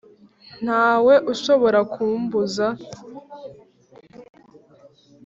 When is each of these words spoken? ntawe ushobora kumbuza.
ntawe 0.63 1.13
ushobora 1.33 1.79
kumbuza. 1.93 2.67